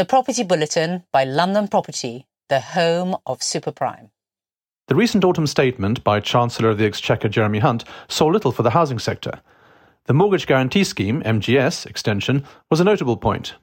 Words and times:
The 0.00 0.06
Property 0.06 0.44
Bulletin 0.44 1.04
by 1.12 1.24
London 1.24 1.68
Property, 1.68 2.26
the 2.48 2.58
home 2.58 3.16
of 3.26 3.40
superprime. 3.40 4.08
The 4.88 4.94
recent 4.94 5.24
autumn 5.24 5.46
statement 5.46 6.02
by 6.02 6.20
Chancellor 6.20 6.70
of 6.70 6.78
the 6.78 6.86
Exchequer 6.86 7.28
Jeremy 7.28 7.58
Hunt 7.58 7.84
saw 8.08 8.28
little 8.28 8.50
for 8.50 8.62
the 8.62 8.70
housing 8.70 8.98
sector. 8.98 9.42
The 10.06 10.14
Mortgage 10.14 10.46
Guarantee 10.46 10.84
Scheme, 10.84 11.22
MGS, 11.24 11.84
extension 11.84 12.46
was 12.70 12.80
a 12.80 12.84
notable 12.84 13.18
point, 13.18 13.56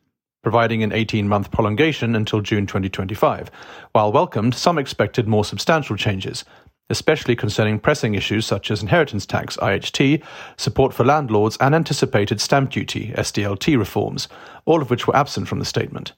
providing 0.44 0.84
an 0.84 0.92
18 0.92 1.28
month 1.28 1.50
prolongation 1.50 2.16
until 2.16 2.42
June 2.42 2.68
2025. 2.68 3.50
While 3.94 4.12
welcomed, 4.12 4.54
some 4.54 4.78
expected 4.78 5.28
more 5.28 5.44
substantial 5.44 5.96
changes, 5.96 6.46
especially 6.92 7.36
concerning 7.36 7.80
pressing 7.80 8.14
issues 8.14 8.46
such 8.46 8.70
as 8.70 8.84
inheritance 8.84 9.26
tax 9.26 9.58
IHT, 9.58 10.24
support 10.56 10.94
for 10.94 11.04
landlords, 11.04 11.58
and 11.60 11.74
anticipated 11.74 12.40
stamp 12.40 12.70
duty 12.70 13.12
SDLT 13.18 13.76
reforms, 13.76 14.28
all 14.66 14.84
of 14.84 14.92
which 14.92 15.08
were 15.08 15.16
absent 15.16 15.48
from 15.48 15.58
the 15.58 15.66
statement. 15.66 16.14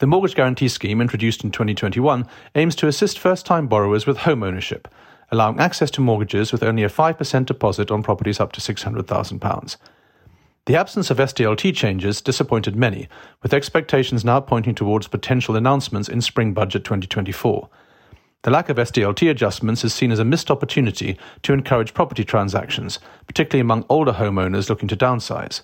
The 0.00 0.06
Mortgage 0.06 0.36
Guarantee 0.36 0.68
Scheme, 0.68 1.00
introduced 1.00 1.42
in 1.42 1.50
2021, 1.50 2.24
aims 2.54 2.76
to 2.76 2.86
assist 2.86 3.18
first 3.18 3.44
time 3.44 3.66
borrowers 3.66 4.06
with 4.06 4.18
home 4.18 4.44
ownership, 4.44 4.86
allowing 5.32 5.58
access 5.58 5.90
to 5.90 6.00
mortgages 6.00 6.52
with 6.52 6.62
only 6.62 6.84
a 6.84 6.88
5% 6.88 7.46
deposit 7.46 7.90
on 7.90 8.04
properties 8.04 8.38
up 8.38 8.52
to 8.52 8.60
£600,000. 8.60 9.76
The 10.66 10.76
absence 10.76 11.10
of 11.10 11.16
SDLT 11.16 11.74
changes 11.74 12.20
disappointed 12.20 12.76
many, 12.76 13.08
with 13.42 13.52
expectations 13.52 14.24
now 14.24 14.38
pointing 14.38 14.76
towards 14.76 15.08
potential 15.08 15.56
announcements 15.56 16.08
in 16.08 16.20
spring 16.20 16.54
budget 16.54 16.84
2024. 16.84 17.68
The 18.42 18.50
lack 18.52 18.68
of 18.68 18.76
SDLT 18.76 19.28
adjustments 19.28 19.82
is 19.82 19.92
seen 19.92 20.12
as 20.12 20.20
a 20.20 20.24
missed 20.24 20.48
opportunity 20.48 21.18
to 21.42 21.52
encourage 21.52 21.92
property 21.92 22.22
transactions, 22.22 23.00
particularly 23.26 23.62
among 23.62 23.84
older 23.88 24.12
homeowners 24.12 24.68
looking 24.68 24.86
to 24.86 24.96
downsize. 24.96 25.62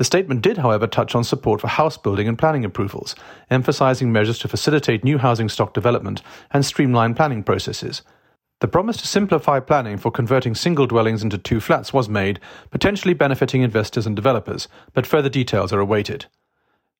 The 0.00 0.04
statement 0.04 0.40
did, 0.40 0.56
however, 0.56 0.86
touch 0.86 1.14
on 1.14 1.24
support 1.24 1.60
for 1.60 1.68
house 1.68 1.98
building 1.98 2.26
and 2.26 2.38
planning 2.38 2.64
approvals, 2.64 3.14
emphasizing 3.50 4.10
measures 4.10 4.38
to 4.38 4.48
facilitate 4.48 5.04
new 5.04 5.18
housing 5.18 5.50
stock 5.50 5.74
development 5.74 6.22
and 6.52 6.64
streamline 6.64 7.12
planning 7.12 7.42
processes. 7.42 8.00
The 8.60 8.68
promise 8.68 8.96
to 8.96 9.06
simplify 9.06 9.60
planning 9.60 9.98
for 9.98 10.10
converting 10.10 10.54
single 10.54 10.86
dwellings 10.86 11.22
into 11.22 11.36
two 11.36 11.60
flats 11.60 11.92
was 11.92 12.08
made, 12.08 12.40
potentially 12.70 13.12
benefiting 13.12 13.60
investors 13.60 14.06
and 14.06 14.16
developers, 14.16 14.68
but 14.94 15.06
further 15.06 15.28
details 15.28 15.70
are 15.70 15.80
awaited. 15.80 16.24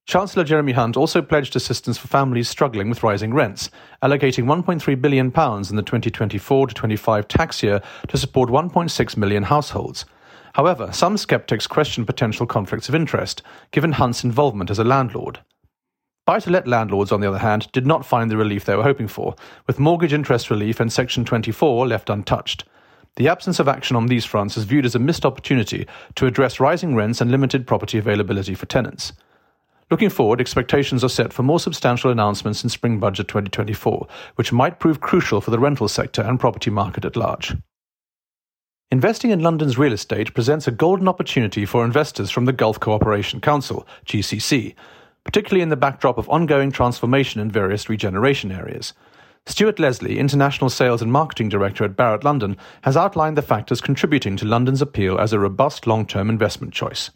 Chancellor 0.05 0.45
Jeremy 0.45 0.73
Hunt 0.73 0.95
also 0.95 1.23
pledged 1.23 1.57
assistance 1.57 1.97
for 1.97 2.09
families 2.09 2.51
struggling 2.51 2.91
with 2.91 3.03
rising 3.03 3.33
rents, 3.33 3.71
allocating 4.03 4.45
£1.3 4.45 5.01
billion 5.01 5.29
in 5.29 5.77
the 5.77 5.83
2024 5.83 6.67
25 6.67 7.29
tax 7.29 7.63
year 7.63 7.81
to 8.09 8.19
support 8.19 8.51
1.6 8.51 9.17
million 9.17 9.45
households. 9.45 10.05
However, 10.55 10.91
some 10.93 11.17
skeptics 11.17 11.67
question 11.67 12.05
potential 12.05 12.47
conflicts 12.47 12.89
of 12.89 12.95
interest, 12.95 13.43
given 13.71 13.93
Hunt's 13.93 14.25
involvement 14.25 14.71
as 14.71 14.79
a 14.79 14.85
landlord. 14.85 15.41
Buy 16.27 16.41
to 16.41 16.51
let 16.51 16.69
landlords, 16.69 17.13
on 17.13 17.21
the 17.21 17.29
other 17.29 17.39
hand, 17.39 17.71
did 17.73 17.87
not 17.87 18.05
find 18.05 18.31
the 18.31 18.37
relief 18.37 18.65
they 18.65 18.77
were 18.77 18.83
hoping 18.83 19.09
for, 19.09 19.35
with 19.67 19.79
mortgage 19.79 20.13
interest 20.13 20.51
relief 20.51 20.79
and 20.81 20.93
Section 20.93 21.25
24 21.25 21.87
left 21.87 22.11
untouched. 22.11 22.65
The 23.17 23.29
absence 23.29 23.59
of 23.59 23.69
action 23.69 23.97
on 23.97 24.07
these 24.07 24.25
fronts 24.25 24.57
is 24.57 24.65
viewed 24.65 24.87
as 24.87 24.95
a 24.95 25.01
missed 25.01 25.27
opportunity 25.27 25.87
to 26.15 26.27
address 26.27 26.61
rising 26.61 26.95
rents 26.95 27.21
and 27.21 27.31
limited 27.31 27.67
property 27.67 27.99
availability 27.99 28.55
for 28.55 28.67
tenants. 28.67 29.13
Looking 29.91 30.11
forward, 30.11 30.41
expectations 30.41 31.03
are 31.03 31.09
set 31.09 31.33
for 31.33 31.43
more 31.43 31.59
substantial 31.59 32.13
announcements 32.13 32.63
in 32.63 32.71
spring 32.71 33.01
budget 33.01 33.27
2024, 33.27 34.07
which 34.37 34.53
might 34.53 34.79
prove 34.79 35.01
crucial 35.01 35.41
for 35.41 35.51
the 35.51 35.59
rental 35.59 35.89
sector 35.89 36.23
and 36.23 36.39
property 36.39 36.71
market 36.71 37.05
at 37.05 37.17
large. 37.17 37.57
Investing 38.93 39.31
in 39.31 39.39
London's 39.39 39.79
real 39.79 39.93
estate 39.93 40.35
presents 40.35 40.67
a 40.67 40.73
golden 40.73 41.07
opportunity 41.07 41.65
for 41.65 41.85
investors 41.85 42.29
from 42.29 42.47
the 42.47 42.53
Gulf 42.53 42.81
Cooperation 42.81 43.41
Council, 43.41 43.87
GCC, 44.05 44.75
particularly 45.23 45.63
in 45.63 45.69
the 45.69 45.77
backdrop 45.77 46.19
of 46.19 46.29
ongoing 46.29 46.73
transformation 46.73 47.41
in 47.41 47.53
various 47.53 47.89
regeneration 47.89 48.51
areas. 48.51 48.93
Stuart 49.47 49.79
Leslie, 49.79 50.19
International 50.19 50.69
Sales 50.69 51.03
and 51.03 51.13
Marketing 51.13 51.49
Director 51.49 51.85
at 51.85 51.95
Barratt 51.95 52.25
London, 52.25 52.57
has 52.83 52.97
outlined 52.97 53.37
the 53.37 53.43
factors 53.43 53.81
contributing 53.81 54.37
to 54.37 54.45
London's 54.45 54.83
appeal 54.83 55.21
as 55.21 55.33
a 55.33 55.39
robust 55.39 55.87
long 55.87 56.05
term 56.05 56.29
investment 56.29 56.75
choice. 56.75 57.11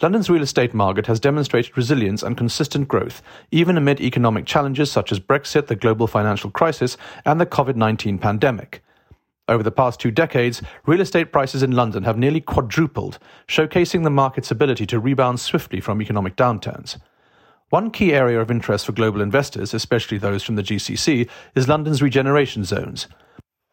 London's 0.00 0.30
real 0.30 0.42
estate 0.42 0.72
market 0.72 1.08
has 1.08 1.18
demonstrated 1.18 1.76
resilience 1.76 2.22
and 2.22 2.36
consistent 2.36 2.86
growth, 2.86 3.22
even 3.50 3.76
amid 3.76 4.00
economic 4.00 4.46
challenges 4.46 4.92
such 4.92 5.10
as 5.10 5.18
Brexit, 5.18 5.66
the 5.66 5.74
global 5.74 6.06
financial 6.06 6.48
crisis, 6.48 6.96
and 7.24 7.40
the 7.40 7.46
COVID 7.46 7.74
19 7.74 8.18
pandemic. 8.18 8.84
Over 9.50 9.64
the 9.64 9.72
past 9.72 9.98
two 9.98 10.12
decades, 10.12 10.62
real 10.86 11.00
estate 11.00 11.32
prices 11.32 11.64
in 11.64 11.72
London 11.72 12.04
have 12.04 12.16
nearly 12.16 12.40
quadrupled, 12.40 13.18
showcasing 13.48 14.04
the 14.04 14.08
market's 14.08 14.52
ability 14.52 14.86
to 14.86 15.00
rebound 15.00 15.40
swiftly 15.40 15.80
from 15.80 16.00
economic 16.00 16.36
downturns. 16.36 16.98
One 17.70 17.90
key 17.90 18.14
area 18.14 18.40
of 18.40 18.52
interest 18.52 18.86
for 18.86 18.92
global 18.92 19.20
investors, 19.20 19.74
especially 19.74 20.18
those 20.18 20.44
from 20.44 20.54
the 20.54 20.62
GCC, 20.62 21.28
is 21.56 21.66
London's 21.66 22.00
regeneration 22.00 22.62
zones. 22.62 23.08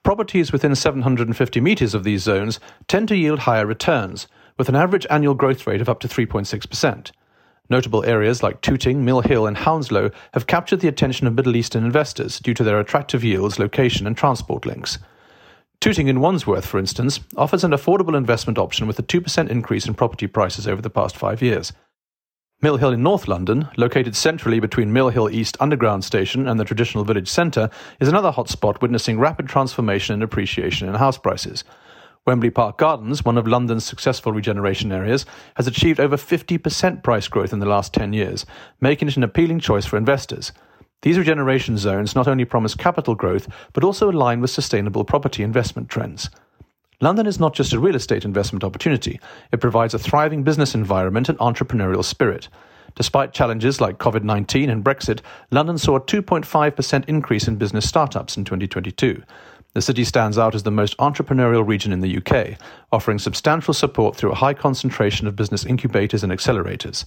Properties 0.03 0.51
within 0.51 0.73
750 0.73 1.61
metres 1.61 1.93
of 1.93 2.03
these 2.03 2.23
zones 2.23 2.59
tend 2.87 3.07
to 3.09 3.15
yield 3.15 3.39
higher 3.39 3.67
returns, 3.67 4.27
with 4.57 4.69
an 4.69 4.75
average 4.75 5.05
annual 5.11 5.35
growth 5.35 5.67
rate 5.67 5.81
of 5.81 5.89
up 5.89 5.99
to 5.99 6.07
3.6%. 6.07 7.11
Notable 7.69 8.03
areas 8.03 8.41
like 8.41 8.61
Tooting, 8.61 9.05
Mill 9.05 9.21
Hill, 9.21 9.45
and 9.45 9.57
Hounslow 9.57 10.09
have 10.33 10.47
captured 10.47 10.79
the 10.79 10.87
attention 10.87 11.27
of 11.27 11.35
Middle 11.35 11.55
Eastern 11.55 11.85
investors 11.85 12.39
due 12.39 12.55
to 12.55 12.63
their 12.63 12.79
attractive 12.79 13.23
yields, 13.23 13.59
location, 13.59 14.07
and 14.07 14.17
transport 14.17 14.65
links. 14.65 14.97
Tooting 15.79 16.07
in 16.07 16.19
Wandsworth, 16.19 16.65
for 16.65 16.79
instance, 16.79 17.19
offers 17.37 17.63
an 17.63 17.71
affordable 17.71 18.17
investment 18.17 18.57
option 18.57 18.87
with 18.87 18.97
a 18.97 19.03
2% 19.03 19.49
increase 19.49 19.85
in 19.85 19.93
property 19.93 20.25
prices 20.25 20.67
over 20.67 20.81
the 20.81 20.89
past 20.89 21.15
five 21.15 21.41
years. 21.41 21.71
Mill 22.63 22.77
Hill 22.77 22.93
in 22.93 23.03
North 23.03 23.27
London, 23.27 23.69
located 23.77 24.15
centrally 24.15 24.59
between 24.59 24.91
Mill 24.91 25.09
Hill 25.09 25.29
East 25.29 25.55
Underground 25.59 26.03
Station 26.03 26.47
and 26.47 26.59
the 26.59 26.65
traditional 26.65 27.03
village 27.03 27.27
centre, 27.29 27.69
is 27.99 28.07
another 28.07 28.31
hotspot 28.31 28.81
witnessing 28.81 29.19
rapid 29.19 29.47
transformation 29.47 30.15
and 30.15 30.23
appreciation 30.23 30.89
in 30.89 30.95
house 30.95 31.19
prices. 31.19 31.63
Wembley 32.25 32.49
Park 32.49 32.79
Gardens, 32.79 33.23
one 33.23 33.37
of 33.37 33.47
London's 33.47 33.85
successful 33.85 34.31
regeneration 34.31 34.91
areas, 34.91 35.27
has 35.55 35.67
achieved 35.67 35.99
over 35.99 36.17
50% 36.17 37.03
price 37.03 37.27
growth 37.27 37.53
in 37.53 37.59
the 37.59 37.67
last 37.67 37.93
10 37.93 38.13
years, 38.13 38.47
making 38.81 39.07
it 39.07 39.17
an 39.17 39.23
appealing 39.23 39.59
choice 39.59 39.85
for 39.85 39.95
investors. 39.95 40.51
These 41.03 41.17
regeneration 41.17 41.77
zones 41.77 42.15
not 42.15 42.27
only 42.27 42.45
promise 42.45 42.73
capital 42.73 43.15
growth, 43.15 43.47
but 43.73 43.83
also 43.83 44.09
align 44.09 44.41
with 44.41 44.49
sustainable 44.49 45.03
property 45.03 45.43
investment 45.43 45.89
trends. 45.89 46.29
London 46.99 47.27
is 47.27 47.39
not 47.39 47.53
just 47.53 47.73
a 47.73 47.79
real 47.79 47.95
estate 47.95 48.25
investment 48.25 48.63
opportunity, 48.63 49.19
it 49.51 49.61
provides 49.61 49.93
a 49.93 49.99
thriving 49.99 50.41
business 50.41 50.73
environment 50.73 51.29
and 51.29 51.37
entrepreneurial 51.37 52.03
spirit. 52.03 52.49
Despite 52.95 53.33
challenges 53.33 53.79
like 53.79 53.99
COVID 53.99 54.23
19 54.23 54.71
and 54.71 54.83
Brexit, 54.83 55.21
London 55.51 55.77
saw 55.77 55.97
a 55.97 56.01
2.5% 56.01 57.05
increase 57.07 57.47
in 57.47 57.57
business 57.57 57.87
startups 57.87 58.35
in 58.35 58.43
2022. 58.43 59.21
The 59.73 59.81
city 59.83 60.03
stands 60.03 60.39
out 60.39 60.55
as 60.55 60.63
the 60.63 60.71
most 60.71 60.97
entrepreneurial 60.97 61.67
region 61.67 61.93
in 61.93 61.99
the 61.99 62.17
UK, 62.17 62.57
offering 62.91 63.19
substantial 63.19 63.75
support 63.75 64.15
through 64.15 64.31
a 64.31 64.35
high 64.35 64.55
concentration 64.55 65.27
of 65.27 65.35
business 65.35 65.63
incubators 65.63 66.23
and 66.23 66.33
accelerators. 66.33 67.05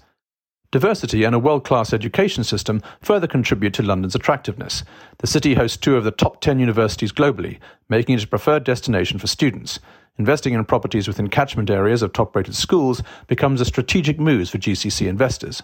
Diversity 0.72 1.24
and 1.24 1.34
a 1.34 1.38
world 1.40 1.64
class 1.64 1.92
education 1.92 2.44
system 2.44 2.80
further 3.00 3.26
contribute 3.26 3.74
to 3.74 3.82
London's 3.82 4.14
attractiveness. 4.14 4.84
The 5.18 5.26
city 5.26 5.54
hosts 5.54 5.76
two 5.76 5.96
of 5.96 6.04
the 6.04 6.12
top 6.12 6.40
10 6.40 6.60
universities 6.60 7.10
globally, 7.10 7.58
making 7.88 8.14
it 8.14 8.22
a 8.22 8.28
preferred 8.28 8.62
destination 8.62 9.18
for 9.18 9.26
students. 9.26 9.80
Investing 10.16 10.54
in 10.54 10.64
properties 10.64 11.08
within 11.08 11.28
catchment 11.28 11.70
areas 11.70 12.02
of 12.02 12.12
top 12.12 12.36
rated 12.36 12.54
schools 12.54 13.02
becomes 13.26 13.60
a 13.60 13.64
strategic 13.64 14.20
move 14.20 14.48
for 14.48 14.58
GCC 14.58 15.08
investors. 15.08 15.60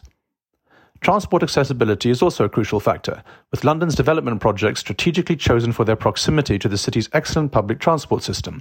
Transport 1.00 1.42
accessibility 1.42 2.10
is 2.10 2.22
also 2.22 2.44
a 2.44 2.48
crucial 2.48 2.80
factor, 2.80 3.22
with 3.50 3.64
London's 3.64 3.94
development 3.94 4.40
projects 4.40 4.80
strategically 4.80 5.36
chosen 5.36 5.72
for 5.72 5.84
their 5.84 5.96
proximity 5.96 6.58
to 6.58 6.68
the 6.68 6.78
city's 6.78 7.08
excellent 7.12 7.52
public 7.52 7.78
transport 7.78 8.22
system. 8.22 8.60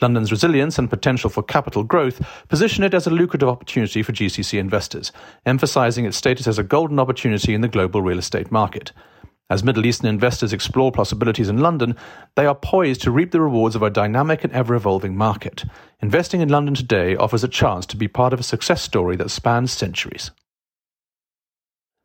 London's 0.00 0.30
resilience 0.30 0.78
and 0.78 0.90
potential 0.90 1.30
for 1.30 1.42
capital 1.42 1.82
growth 1.82 2.20
position 2.48 2.84
it 2.84 2.94
as 2.94 3.06
a 3.06 3.10
lucrative 3.10 3.48
opportunity 3.48 4.02
for 4.02 4.12
GCC 4.12 4.58
investors, 4.58 5.12
emphasizing 5.46 6.04
its 6.04 6.16
status 6.16 6.46
as 6.46 6.58
a 6.58 6.64
golden 6.64 6.98
opportunity 6.98 7.54
in 7.54 7.60
the 7.60 7.68
global 7.68 8.02
real 8.02 8.18
estate 8.18 8.50
market. 8.50 8.92
As 9.48 9.64
Middle 9.64 9.84
Eastern 9.84 10.06
investors 10.06 10.52
explore 10.52 10.92
possibilities 10.92 11.48
in 11.48 11.58
London, 11.58 11.96
they 12.36 12.46
are 12.46 12.54
poised 12.54 13.02
to 13.02 13.10
reap 13.10 13.32
the 13.32 13.40
rewards 13.40 13.74
of 13.74 13.82
a 13.82 13.90
dynamic 13.90 14.44
and 14.44 14.52
ever 14.52 14.76
evolving 14.76 15.16
market. 15.16 15.64
Investing 16.00 16.40
in 16.40 16.48
London 16.48 16.74
today 16.74 17.16
offers 17.16 17.42
a 17.42 17.48
chance 17.48 17.84
to 17.86 17.96
be 17.96 18.06
part 18.06 18.32
of 18.32 18.38
a 18.38 18.44
success 18.44 18.80
story 18.80 19.16
that 19.16 19.30
spans 19.30 19.72
centuries. 19.72 20.30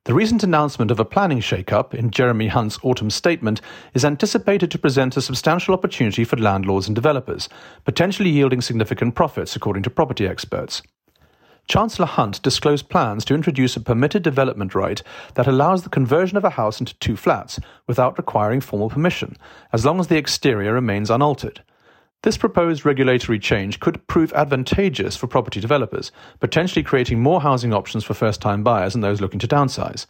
The 0.05 0.13
recent 0.13 0.43
announcement 0.43 0.91
of 0.91 0.99
a 0.99 1.05
planning 1.05 1.39
shake-up 1.39 1.95
in 1.95 2.11
Jeremy 2.11 2.49
Hunt's 2.49 2.77
autumn 2.83 3.09
statement 3.09 3.59
is 3.95 4.05
anticipated 4.05 4.69
to 4.69 4.77
present 4.77 5.17
a 5.17 5.21
substantial 5.21 5.73
opportunity 5.73 6.23
for 6.23 6.37
landlords 6.37 6.85
and 6.85 6.93
developers, 6.93 7.49
potentially 7.85 8.29
yielding 8.29 8.61
significant 8.61 9.15
profits, 9.15 9.55
according 9.55 9.81
to 9.81 9.89
property 9.89 10.27
experts. 10.27 10.83
Chancellor 11.67 12.05
Hunt 12.05 12.39
disclosed 12.43 12.87
plans 12.87 13.25
to 13.25 13.33
introduce 13.33 13.75
a 13.75 13.81
permitted 13.81 14.21
development 14.21 14.75
right 14.75 15.01
that 15.33 15.47
allows 15.47 15.81
the 15.81 15.89
conversion 15.89 16.37
of 16.37 16.43
a 16.43 16.51
house 16.51 16.79
into 16.79 16.93
two 16.99 17.15
flats 17.15 17.59
without 17.87 18.19
requiring 18.19 18.61
formal 18.61 18.91
permission, 18.91 19.35
as 19.73 19.85
long 19.85 19.99
as 19.99 20.05
the 20.05 20.17
exterior 20.17 20.73
remains 20.73 21.09
unaltered. 21.09 21.63
This 22.25 22.37
proposed 22.39 22.87
regulatory 22.87 23.37
change 23.37 23.79
could 23.79 24.07
prove 24.07 24.33
advantageous 24.33 25.15
for 25.15 25.27
property 25.27 25.59
developers, 25.59 26.11
potentially 26.39 26.81
creating 26.81 27.19
more 27.19 27.39
housing 27.39 27.71
options 27.71 28.03
for 28.03 28.15
first 28.15 28.41
time 28.41 28.63
buyers 28.63 28.95
and 28.95 29.03
those 29.03 29.21
looking 29.21 29.37
to 29.41 29.47
downsize. 29.47 30.07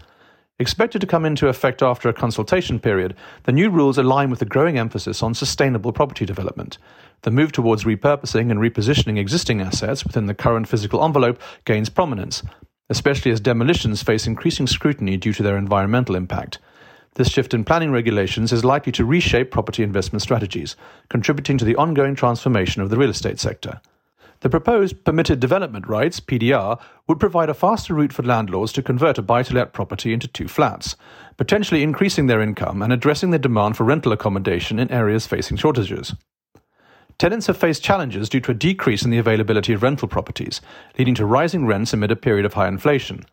Expected 0.57 1.01
to 1.01 1.07
come 1.07 1.25
into 1.25 1.49
effect 1.49 1.83
after 1.83 2.07
a 2.07 2.13
consultation 2.13 2.79
period, 2.79 3.15
the 3.43 3.51
new 3.51 3.69
rules 3.69 3.97
align 3.97 4.29
with 4.29 4.39
the 4.39 4.45
growing 4.45 4.77
emphasis 4.77 5.21
on 5.21 5.33
sustainable 5.33 5.91
property 5.91 6.25
development. 6.25 6.77
The 7.23 7.31
move 7.31 7.51
towards 7.51 7.83
repurposing 7.83 8.49
and 8.49 8.61
repositioning 8.61 9.19
existing 9.19 9.59
assets 9.59 10.05
within 10.05 10.27
the 10.27 10.33
current 10.33 10.69
physical 10.69 11.03
envelope 11.03 11.41
gains 11.65 11.89
prominence, 11.89 12.43
especially 12.89 13.31
as 13.33 13.41
demolitions 13.41 14.01
face 14.01 14.25
increasing 14.25 14.67
scrutiny 14.67 15.17
due 15.17 15.33
to 15.33 15.43
their 15.43 15.57
environmental 15.57 16.15
impact. 16.15 16.59
This 17.15 17.29
shift 17.29 17.53
in 17.53 17.63
planning 17.63 17.91
regulations 17.91 18.51
is 18.51 18.65
likely 18.65 18.91
to 18.91 19.05
reshape 19.05 19.49
property 19.49 19.83
investment 19.83 20.21
strategies, 20.21 20.75
contributing 21.09 21.57
to 21.57 21.65
the 21.65 21.77
ongoing 21.77 22.13
transformation 22.13 22.81
of 22.81 22.89
the 22.89 22.97
real 22.97 23.09
estate 23.09 23.39
sector. 23.39 23.79
The 24.41 24.49
proposed 24.49 25.05
permitted 25.05 25.39
development 25.39 25.87
rights, 25.87 26.19
PDR, 26.19 26.77
would 27.07 27.21
provide 27.21 27.49
a 27.49 27.53
faster 27.53 27.93
route 27.93 28.11
for 28.11 28.21
landlords 28.21 28.73
to 28.73 28.83
convert 28.83 29.17
a 29.17 29.21
buy 29.21 29.43
to 29.43 29.53
let 29.53 29.71
property 29.71 30.11
into 30.11 30.27
two 30.27 30.49
flats, 30.49 30.97
potentially 31.37 31.83
increasing 31.83 32.27
their 32.27 32.41
income 32.41 32.81
and 32.81 32.91
addressing 32.91 33.31
the 33.31 33.39
demand 33.39 33.77
for 33.77 33.85
rental 33.85 34.11
accommodation 34.11 34.77
in 34.77 34.91
areas 34.91 35.25
facing 35.25 35.55
shortages. 35.55 36.13
Tenants 37.17 37.47
have 37.47 37.55
faced 37.55 37.81
challenges 37.81 38.27
due 38.27 38.41
to 38.41 38.51
a 38.51 38.55
decrease 38.55 39.05
in 39.05 39.09
the 39.09 39.17
availability 39.17 39.71
of 39.71 39.83
rental 39.83 40.09
properties, 40.09 40.59
leading 40.99 41.15
to 41.15 41.25
rising 41.25 41.65
rents 41.65 41.93
amid 41.93 42.11
a 42.11 42.15
period 42.17 42.45
of 42.45 42.55
high 42.55 42.67
inflation. 42.67 43.25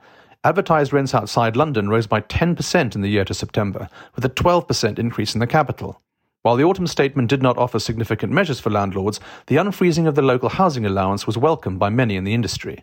Advertised 0.45 0.93
rents 0.93 1.15
outside 1.15 1.55
London 1.55 1.89
rose 1.89 2.09
by 2.09 2.21
10% 2.21 2.97
in 2.97 3.01
the 3.01 3.09
year 3.09 3.25
to 3.25 3.33
September, 3.33 3.89
with 4.17 4.25
a 4.25 4.29
12% 4.29 4.99
increase 4.99 5.35
in 5.35 5.41
the 5.41 5.47
capital. 5.47 6.01
While 6.43 6.57
the 6.57 6.65
autumn 6.65 6.89
statement 6.89 7.31
did 7.31 7.43
not 7.43 7.57
offer 7.57 7.79
significant 7.79 8.33
measures 8.33 8.59
for 8.59 8.69
landlords, 8.69 9.21
the 9.47 9.55
unfreezing 9.55 10.09
of 10.09 10.17
the 10.17 10.23
local 10.23 10.49
housing 10.49 10.85
allowance 10.85 11.29
was 11.29 11.39
welcomed 11.39 11.79
by 11.79 11.91
many 11.91 12.17
in 12.17 12.25
the 12.25 12.35
industry. 12.35 12.83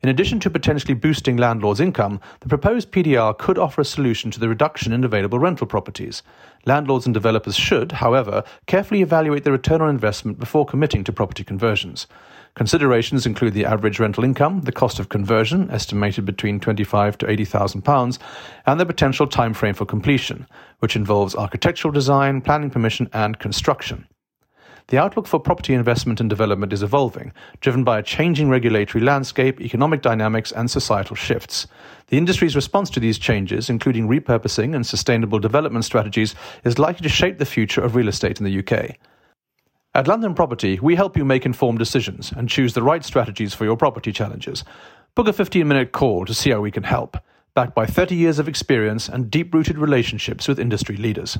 In 0.00 0.08
addition 0.08 0.40
to 0.40 0.48
potentially 0.48 0.94
boosting 0.94 1.36
landlords' 1.36 1.80
income, 1.80 2.20
the 2.40 2.48
proposed 2.48 2.90
PDR 2.90 3.36
could 3.36 3.58
offer 3.58 3.82
a 3.82 3.84
solution 3.84 4.30
to 4.30 4.40
the 4.40 4.48
reduction 4.48 4.92
in 4.92 5.04
available 5.04 5.38
rental 5.38 5.66
properties. 5.66 6.22
Landlords 6.64 7.04
and 7.04 7.12
developers 7.12 7.56
should, 7.56 7.92
however, 7.92 8.44
carefully 8.66 9.02
evaluate 9.02 9.44
the 9.44 9.52
return 9.52 9.82
on 9.82 9.90
investment 9.90 10.38
before 10.38 10.64
committing 10.64 11.04
to 11.04 11.12
property 11.12 11.44
conversions. 11.44 12.06
Considerations 12.58 13.24
include 13.24 13.54
the 13.54 13.64
average 13.64 14.00
rental 14.00 14.24
income, 14.24 14.62
the 14.62 14.72
cost 14.72 14.98
of 14.98 15.08
conversion, 15.08 15.70
estimated 15.70 16.24
between 16.24 16.58
twenty-five 16.58 17.16
to 17.16 17.30
eighty 17.30 17.44
thousand 17.44 17.82
pounds, 17.82 18.18
and 18.66 18.80
the 18.80 18.84
potential 18.84 19.28
time 19.28 19.54
frame 19.54 19.74
for 19.74 19.86
completion, 19.86 20.44
which 20.80 20.96
involves 20.96 21.36
architectural 21.36 21.92
design, 21.92 22.40
planning 22.40 22.68
permission, 22.68 23.08
and 23.12 23.38
construction. 23.38 24.08
The 24.88 24.98
outlook 24.98 25.28
for 25.28 25.38
property 25.38 25.72
investment 25.72 26.18
and 26.18 26.28
development 26.28 26.72
is 26.72 26.82
evolving, 26.82 27.32
driven 27.60 27.84
by 27.84 28.00
a 28.00 28.02
changing 28.02 28.48
regulatory 28.48 29.04
landscape, 29.04 29.60
economic 29.60 30.02
dynamics, 30.02 30.50
and 30.50 30.68
societal 30.68 31.14
shifts. 31.14 31.68
The 32.08 32.18
industry's 32.18 32.56
response 32.56 32.90
to 32.90 32.98
these 32.98 33.20
changes, 33.20 33.70
including 33.70 34.08
repurposing 34.08 34.74
and 34.74 34.84
sustainable 34.84 35.38
development 35.38 35.84
strategies, 35.84 36.34
is 36.64 36.80
likely 36.80 37.04
to 37.04 37.08
shape 37.08 37.38
the 37.38 37.44
future 37.44 37.82
of 37.82 37.94
real 37.94 38.08
estate 38.08 38.40
in 38.40 38.44
the 38.44 38.58
UK. 38.58 38.96
At 39.94 40.06
London 40.06 40.34
Property, 40.34 40.78
we 40.80 40.96
help 40.96 41.16
you 41.16 41.24
make 41.24 41.46
informed 41.46 41.78
decisions 41.78 42.30
and 42.30 42.48
choose 42.48 42.74
the 42.74 42.82
right 42.82 43.02
strategies 43.02 43.54
for 43.54 43.64
your 43.64 43.76
property 43.76 44.12
challenges. 44.12 44.62
Book 45.14 45.28
a 45.28 45.32
15 45.32 45.66
minute 45.66 45.92
call 45.92 46.26
to 46.26 46.34
see 46.34 46.50
how 46.50 46.60
we 46.60 46.70
can 46.70 46.82
help, 46.82 47.16
backed 47.54 47.74
by 47.74 47.86
30 47.86 48.14
years 48.14 48.38
of 48.38 48.48
experience 48.48 49.08
and 49.08 49.30
deep 49.30 49.52
rooted 49.54 49.78
relationships 49.78 50.46
with 50.46 50.60
industry 50.60 50.96
leaders. 50.96 51.38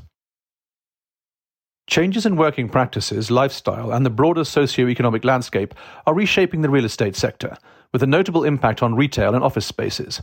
Changes 1.86 2.24
in 2.26 2.36
working 2.36 2.68
practices, 2.68 3.30
lifestyle, 3.30 3.92
and 3.92 4.04
the 4.04 4.10
broader 4.10 4.44
socio-economic 4.44 5.24
landscape 5.24 5.74
are 6.06 6.14
reshaping 6.14 6.62
the 6.62 6.70
real 6.70 6.84
estate 6.84 7.16
sector, 7.16 7.56
with 7.92 8.02
a 8.02 8.06
notable 8.06 8.44
impact 8.44 8.82
on 8.82 8.94
retail 8.94 9.34
and 9.34 9.44
office 9.44 9.66
spaces. 9.66 10.22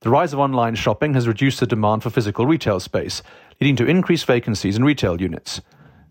The 0.00 0.10
rise 0.10 0.32
of 0.32 0.38
online 0.38 0.74
shopping 0.74 1.12
has 1.14 1.28
reduced 1.28 1.60
the 1.60 1.66
demand 1.66 2.02
for 2.02 2.10
physical 2.10 2.46
retail 2.46 2.80
space, 2.80 3.22
leading 3.60 3.76
to 3.76 3.86
increased 3.86 4.24
vacancies 4.24 4.76
in 4.76 4.84
retail 4.84 5.20
units. 5.20 5.60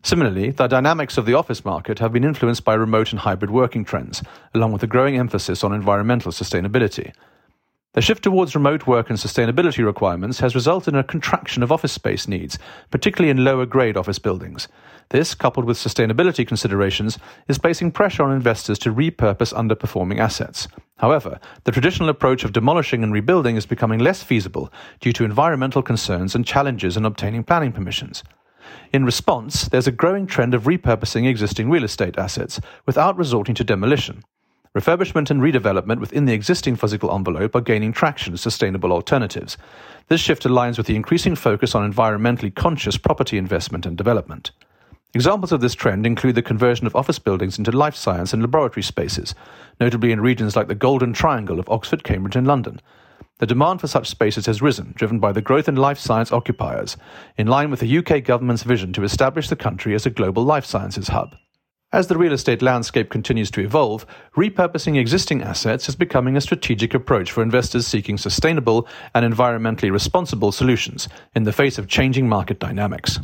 Similarly, 0.01 0.51
the 0.51 0.68
dynamics 0.68 1.18
of 1.18 1.25
the 1.25 1.34
office 1.34 1.66
market 1.66 2.00
have 2.00 2.13
been 2.13 2.24
influenced 2.24 2.63
by 2.63 2.74
remote 2.74 3.12
and 3.12 3.19
hybrid 3.19 3.51
working 3.51 3.84
trends, 3.84 4.24
along 4.54 4.72
with 4.72 4.84
a 4.84 4.88
growing 4.88 5.18
emphasis 5.18 5.63
on 5.63 5.74
environmental 5.74 6.31
sustainability. 6.31 7.13
The 7.94 8.01
shift 8.01 8.24
towards 8.24 8.56
remote 8.56 8.86
work 8.86 9.10
and 9.10 9.18
sustainability 9.18 9.84
requirements 9.84 10.40
has 10.40 10.56
resulted 10.56 10.94
in 10.94 11.00
a 11.00 11.04
contraction 11.04 11.63
of 11.63 11.72
office 11.72 11.92
space 11.92 12.28
needs, 12.28 12.60
particularly 12.92 13.31
in 13.31 13.44
lower 13.44 13.66
grade 13.66 13.98
office 13.98 14.19
buildings. 14.19 14.68
This, 15.10 15.34
coupled 15.34 15.66
with 15.66 15.75
sustainability 15.75 16.48
considerations, 16.48 17.18
is 17.48 17.57
placing 17.57 17.92
pressure 17.92 18.24
on 18.24 18.31
investors 18.31 18.78
to 18.80 18.94
repurpose 18.94 19.54
underperforming 19.54 20.19
assets. 20.19 20.68
However, 20.98 21.40
the 21.63 21.72
traditional 21.72 22.10
approach 22.10 22.44
of 22.44 22.54
demolishing 22.54 23.04
and 23.04 23.12
rebuilding 23.12 23.56
is 23.56 23.66
becoming 23.66 24.00
less 24.00 24.22
feasible 24.22 24.72
due 25.00 25.13
to 25.13 25.25
environmental 25.25 25.81
concerns 25.81 26.36
and 26.36 26.45
challenges 26.45 26.95
in 26.95 27.06
obtaining 27.06 27.44
planning 27.44 27.72
permissions. 27.72 28.24
In 28.92 29.06
response, 29.06 29.68
there's 29.68 29.88
a 29.88 29.92
growing 29.92 30.27
trend 30.27 30.54
of 30.54 30.63
repurposing 30.63 31.27
existing 31.27 31.69
real 31.69 31.83
estate 31.83 32.18
assets 32.18 32.60
without 32.86 33.18
resorting 33.18 33.56
to 33.56 33.63
demolition. 33.63 34.24
Refurbishment 34.75 35.31
and 35.31 35.42
redevelopment 35.42 36.00
within 36.00 36.25
the 36.25 36.33
existing 36.33 36.75
physical 36.75 37.13
envelope 37.13 37.56
are 37.56 37.62
gaining 37.62 37.92
traction 37.92 38.33
as 38.33 38.42
sustainable 38.42 38.92
alternatives. 38.92 39.57
This 40.10 40.21
shift 40.21 40.44
aligns 40.44 40.77
with 40.77 40.86
the 40.86 40.95
increasing 40.95 41.36
focus 41.36 41.74
on 41.74 41.92
environmentally 41.92 42.54
conscious 42.54 42.98
property 42.98 43.38
investment 43.38 43.86
and 43.86 43.98
development. 43.98 44.51
Examples 45.16 45.51
of 45.51 45.60
this 45.60 45.74
trend 45.74 46.06
include 46.06 46.36
the 46.36 46.44
conversion 46.44 46.86
of 46.86 46.95
office 46.95 47.18
buildings 47.18 47.57
into 47.57 47.71
life 47.71 47.95
science 47.95 48.31
and 48.31 48.44
laboratory 48.44 48.83
spaces, 48.83 49.33
notably 49.80 50.12
in 50.12 50.21
regions 50.21 50.56
like 50.56 50.68
the 50.68 50.75
Golden 50.75 51.13
Triangle 51.13 51.60
of 51.60 51.68
Oxford, 51.68 52.04
Cambridge, 52.04 52.36
and 52.36 52.45
London. 52.45 52.80
The 53.39 53.47
demand 53.47 53.80
for 53.80 53.88
such 53.88 54.09
spaces 54.09 54.45
has 54.47 54.62
risen, 54.62 54.94
driven 54.95 55.19
by 55.19 55.31
the 55.31 55.41
growth 55.41 55.69
in 55.69 55.77
life 55.77 55.97
science 55.97 56.31
occupiers, 56.31 56.97
in 57.38 57.47
line 57.47 57.71
with 57.71 57.80
the 57.80 57.97
UK 57.97 58.24
government's 58.24 58.63
vision 58.63 58.91
to 58.94 59.03
establish 59.03 59.47
the 59.47 59.56
country 59.56 59.95
as 59.95 60.06
a 60.06 60.09
global 60.09 60.44
life 60.44 60.65
sciences 60.65 61.07
hub. 61.07 61.36
As 61.91 62.07
the 62.07 62.18
real 62.18 62.33
estate 62.33 62.62
landscape 62.62 63.09
continues 63.09 63.50
to 63.51 63.62
evolve, 63.62 64.06
repurposing 64.36 64.95
existing 64.95 65.41
assets 65.41 65.89
is 65.89 65.95
becoming 65.95 66.38
a 66.38 66.41
strategic 66.41 66.94
approach 66.94 67.31
for 67.31 67.41
investors 67.41 67.88
seeking 67.88 68.18
sustainable 68.18 68.88
and 69.15 69.25
environmentally 69.25 69.92
responsible 69.92 70.51
solutions 70.51 71.07
in 71.33 71.45
the 71.45 71.53
face 71.53 71.80
of 71.80 71.88
changing 71.88 72.30
market 72.30 72.59
dynamics. 72.59 73.19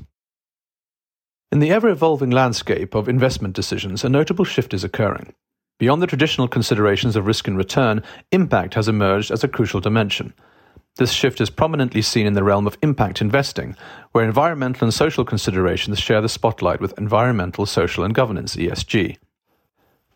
In 1.51 1.59
the 1.59 1.71
ever 1.71 1.89
evolving 1.89 2.31
landscape 2.31 2.95
of 2.95 3.07
investment 3.07 3.53
decisions, 3.53 4.03
a 4.03 4.09
notable 4.09 4.45
shift 4.45 4.73
is 4.73 4.83
occurring. 4.83 5.33
Beyond 5.77 6.01
the 6.01 6.07
traditional 6.07 6.47
considerations 6.47 7.17
of 7.17 7.27
risk 7.27 7.49
and 7.49 7.57
return, 7.57 8.01
impact 8.31 8.75
has 8.75 8.87
emerged 8.87 9.29
as 9.29 9.43
a 9.43 9.49
crucial 9.49 9.81
dimension. 9.81 10.33
This 10.95 11.11
shift 11.11 11.41
is 11.41 11.49
prominently 11.49 12.01
seen 12.01 12.25
in 12.25 12.33
the 12.33 12.45
realm 12.45 12.65
of 12.65 12.77
impact 12.81 13.21
investing, 13.21 13.75
where 14.13 14.23
environmental 14.23 14.85
and 14.85 14.93
social 14.93 15.25
considerations 15.25 15.99
share 15.99 16.21
the 16.21 16.29
spotlight 16.29 16.79
with 16.79 16.97
environmental, 16.97 17.65
social, 17.65 18.05
and 18.05 18.15
governance 18.15 18.55
ESG. 18.55 19.17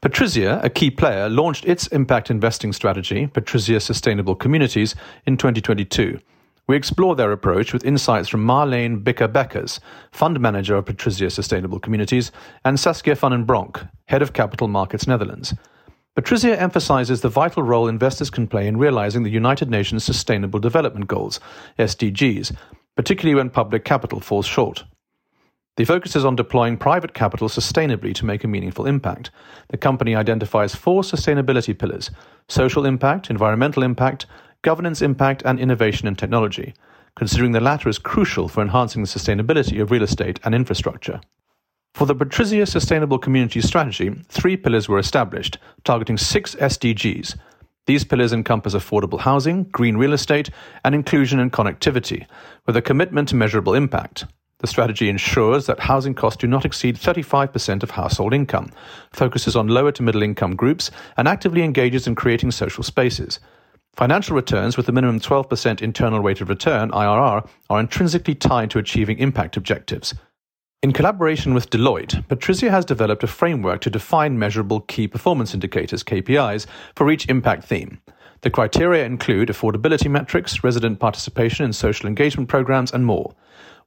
Patrizia, 0.01 0.63
a 0.63 0.69
key 0.69 0.89
player, 0.89 1.27
launched 1.27 1.65
its 1.65 1.87
impact 1.87 2.31
investing 2.31 2.71
strategy, 2.71 3.27
Patrizia 3.27 3.81
Sustainable 3.81 4.35
Communities, 4.35 4.95
in 5.25 5.35
2022 5.35 6.21
we 6.69 6.75
explore 6.75 7.15
their 7.15 7.31
approach 7.31 7.73
with 7.73 7.83
insights 7.83 8.29
from 8.29 8.45
Marlene 8.45 9.03
Bicker-Bekkers, 9.03 9.79
fund 10.11 10.39
manager 10.39 10.75
of 10.75 10.85
Patrizia 10.85 11.31
Sustainable 11.31 11.79
Communities, 11.79 12.31
and 12.63 12.79
Saskia 12.79 13.15
van 13.15 13.31
den 13.31 13.43
Bronk, 13.43 13.81
head 14.09 14.23
of 14.23 14.33
Capital 14.33 14.67
Markets 14.67 15.05
Netherlands. 15.05 15.53
Patrizia 16.17 16.57
emphasizes 16.57 17.21
the 17.21 17.29
vital 17.29 17.61
role 17.61 17.87
investors 17.87 18.31
can 18.31 18.47
play 18.47 18.67
in 18.67 18.77
realizing 18.77 19.21
the 19.21 19.29
United 19.29 19.69
Nations 19.69 20.03
Sustainable 20.03 20.59
Development 20.59 21.07
Goals, 21.07 21.39
SDGs, 21.77 22.55
particularly 22.95 23.35
when 23.35 23.51
public 23.51 23.85
capital 23.85 24.19
falls 24.19 24.47
short. 24.47 24.83
The 25.77 25.85
focus 25.85 26.15
is 26.15 26.25
on 26.25 26.35
deploying 26.35 26.75
private 26.75 27.13
capital 27.13 27.49
sustainably 27.49 28.15
to 28.15 28.25
make 28.25 28.43
a 28.43 28.47
meaningful 28.47 28.87
impact. 28.87 29.29
The 29.69 29.77
company 29.77 30.15
identifies 30.15 30.73
four 30.73 31.03
sustainability 31.03 31.77
pillars 31.77 32.09
social 32.47 32.85
impact, 32.87 33.29
environmental 33.29 33.83
impact, 33.83 34.25
governance 34.63 35.03
impact, 35.03 35.43
and 35.45 35.59
innovation 35.59 36.07
and 36.07 36.17
technology, 36.17 36.73
considering 37.15 37.51
the 37.51 37.61
latter 37.61 37.87
is 37.87 37.99
crucial 37.99 38.47
for 38.47 38.63
enhancing 38.63 39.03
the 39.03 39.07
sustainability 39.07 39.79
of 39.79 39.91
real 39.91 40.01
estate 40.01 40.39
and 40.43 40.55
infrastructure. 40.55 41.21
For 41.99 42.05
the 42.05 42.15
Patrizia 42.15 42.65
Sustainable 42.65 43.19
Community 43.19 43.59
Strategy, 43.59 44.09
three 44.29 44.55
pillars 44.55 44.87
were 44.87 44.99
established, 44.99 45.57
targeting 45.83 46.17
six 46.17 46.55
SDGs. 46.55 47.37
These 47.87 48.05
pillars 48.05 48.31
encompass 48.31 48.73
affordable 48.73 49.19
housing, 49.19 49.65
green 49.65 49.97
real 49.97 50.13
estate, 50.13 50.49
and 50.85 50.95
inclusion 50.95 51.41
and 51.41 51.51
connectivity, 51.51 52.25
with 52.65 52.77
a 52.77 52.81
commitment 52.81 53.27
to 53.27 53.35
measurable 53.35 53.73
impact. 53.73 54.27
The 54.59 54.67
strategy 54.67 55.09
ensures 55.09 55.65
that 55.65 55.81
housing 55.81 56.13
costs 56.13 56.39
do 56.39 56.47
not 56.47 56.63
exceed 56.63 56.95
35% 56.95 57.83
of 57.83 57.91
household 57.91 58.33
income, 58.33 58.71
focuses 59.11 59.57
on 59.57 59.67
lower 59.67 59.91
to 59.91 60.01
middle 60.01 60.23
income 60.23 60.55
groups, 60.55 60.91
and 61.17 61.27
actively 61.27 61.63
engages 61.63 62.07
in 62.07 62.15
creating 62.15 62.51
social 62.51 62.81
spaces. 62.81 63.41
Financial 63.91 64.37
returns 64.37 64.77
with 64.77 64.87
a 64.87 64.93
minimum 64.93 65.19
12% 65.19 65.81
internal 65.81 66.21
rate 66.21 66.39
of 66.39 66.47
return, 66.47 66.91
IRR, 66.91 67.45
are 67.69 67.79
intrinsically 67.81 68.35
tied 68.35 68.69
to 68.69 68.79
achieving 68.79 69.19
impact 69.19 69.57
objectives. 69.57 70.13
In 70.81 70.93
collaboration 70.93 71.53
with 71.53 71.69
Deloitte, 71.69 72.25
Patrizia 72.27 72.69
has 72.69 72.85
developed 72.85 73.21
a 73.21 73.27
framework 73.27 73.81
to 73.81 73.89
define 73.89 74.39
measurable 74.39 74.79
key 74.79 75.09
performance 75.09 75.53
indicators, 75.53 76.05
KPIs, 76.05 76.67
for 76.95 77.11
each 77.11 77.27
impact 77.27 77.65
theme. 77.65 77.99
The 78.43 78.49
criteria 78.49 79.05
include 79.05 79.49
affordability 79.49 80.09
metrics, 80.09 80.63
resident 80.63 80.97
participation 80.97 81.65
in 81.65 81.73
social 81.73 82.07
engagement 82.07 82.47
programs, 82.47 82.93
and 82.93 83.05
more. 83.05 83.35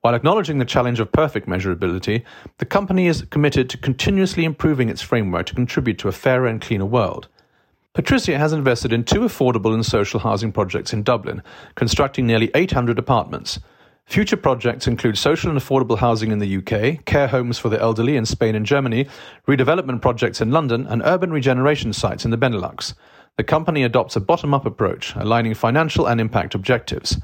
While 0.03 0.15
acknowledging 0.15 0.59
the 0.59 0.67
challenge 0.67 1.01
of 1.01 1.11
perfect 1.11 1.49
measurability, 1.49 2.25
the 2.59 2.67
company 2.67 3.07
is 3.07 3.23
committed 3.23 3.71
to 3.71 3.79
continuously 3.79 4.45
improving 4.45 4.91
its 4.91 5.01
framework 5.01 5.47
to 5.47 5.55
contribute 5.55 5.97
to 6.01 6.09
a 6.09 6.13
fairer 6.13 6.47
and 6.47 6.61
cleaner 6.61 6.85
world. 6.85 7.27
Patrizia 7.95 8.37
has 8.37 8.53
invested 8.53 8.93
in 8.93 9.05
two 9.05 9.21
affordable 9.21 9.73
and 9.73 9.87
social 9.87 10.21
housing 10.21 10.53
projects 10.53 10.93
in 10.93 11.03
Dublin, 11.03 11.43
constructing 11.75 12.27
nearly 12.27 12.51
800 12.55 12.99
apartments. 12.99 13.61
Future 14.13 14.37
projects 14.37 14.87
include 14.87 15.17
social 15.17 15.51
and 15.51 15.59
affordable 15.59 15.97
housing 15.97 16.33
in 16.33 16.39
the 16.39 16.59
UK, 16.59 17.03
care 17.07 17.29
homes 17.29 17.59
for 17.59 17.71
the 17.71 17.81
elderly 17.81 18.15
in 18.15 18.27
Spain 18.27 18.55
and 18.55 18.67
Germany, 18.67 19.07
redevelopment 19.49 20.03
projects 20.03 20.43
in 20.43 20.51
London, 20.51 20.87
and 20.89 21.01
urban 21.07 21.33
regeneration 21.33 21.95
sites 21.95 22.27
in 22.27 22.31
the 22.31 22.37
Benelux. 22.37 22.93
The 23.39 23.45
company 23.45 23.85
adopts 23.85 24.15
a 24.15 24.21
bottom 24.21 24.53
up 24.53 24.67
approach, 24.67 25.17
aligning 25.17 25.55
financial 25.55 26.07
and 26.07 26.21
impact 26.21 26.55
objectives. 26.55 27.19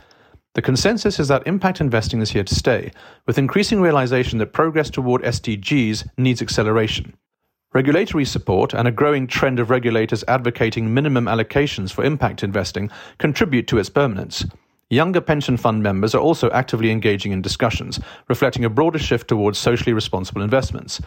The 0.54 0.62
consensus 0.62 1.21
is 1.21 1.28
that 1.28 1.47
impact 1.47 1.83
investing 1.83 2.23
is 2.23 2.30
here 2.30 2.45
to 2.45 2.54
stay, 2.54 2.90
with 3.26 3.37
increasing 3.37 3.83
realization 3.83 4.38
that 4.38 4.54
progress 4.54 4.88
toward 4.88 5.21
SDGs 5.25 6.09
needs 6.16 6.40
acceleration. 6.40 7.12
Regulatory 7.75 8.25
support 8.25 8.73
and 8.73 8.88
a 8.88 8.92
growing 8.92 9.26
trend 9.26 9.61
of 9.61 9.68
regulators 9.68 10.25
advocating 10.26 10.95
minimum 10.95 11.26
allocations 11.26 11.92
for 11.92 12.02
impact 12.02 12.42
investing 12.42 12.90
contribute 13.18 13.66
to 13.66 13.76
its 13.76 13.90
permanence. 13.90 14.47
Younger 14.90 15.21
pension 15.21 15.59
fund 15.59 15.83
members 15.83 16.14
are 16.14 16.21
also 16.21 16.50
actively 16.50 16.90
engaging 16.90 17.33
in 17.33 17.42
discussions, 17.42 18.00
reflecting 18.26 18.64
a 18.64 18.71
broader 18.71 18.99
shift 18.99 19.28
towards 19.28 19.59
socially 19.59 19.92
responsible 19.92 20.40
investments. 20.40 20.99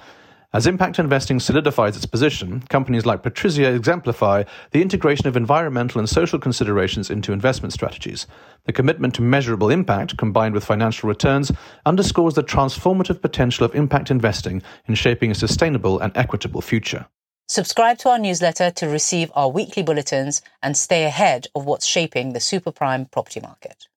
As 0.54 0.68
impact 0.68 1.00
investing 1.00 1.40
solidifies 1.40 1.96
its 1.96 2.06
position, 2.06 2.62
companies 2.70 3.08
like 3.08 3.24
Patrizia 3.24 3.76
exemplify 3.76 4.44
the 4.70 4.84
integration 4.84 5.26
of 5.26 5.36
environmental 5.36 5.98
and 5.98 6.08
social 6.08 6.38
considerations 6.38 7.10
into 7.10 7.34
investment 7.34 7.74
strategies. 7.74 8.28
The 8.66 8.74
commitment 8.74 9.16
to 9.16 9.24
measurable 9.24 9.72
impact, 9.72 10.16
combined 10.16 10.54
with 10.54 10.64
financial 10.64 11.10
returns, 11.10 11.52
underscores 11.84 12.36
the 12.36 12.44
transformative 12.44 13.20
potential 13.20 13.66
of 13.66 13.74
impact 13.74 14.12
investing 14.12 14.62
in 14.88 14.94
shaping 14.94 15.32
a 15.32 15.36
sustainable 15.36 16.00
and 16.00 16.16
equitable 16.16 16.62
future. 16.62 17.08
Subscribe 17.52 17.98
to 17.98 18.08
our 18.08 18.18
newsletter 18.18 18.72
to 18.72 18.88
receive 18.88 19.30
our 19.36 19.50
weekly 19.50 19.84
bulletins 19.84 20.42
and 20.64 20.78
stay 20.78 21.04
ahead 21.04 21.48
of 21.54 21.66
what's 21.66 21.86
shaping 21.86 22.32
the 22.32 22.40
super 22.40 22.72
prime 22.72 23.08
property 23.08 23.42
market. 23.42 23.90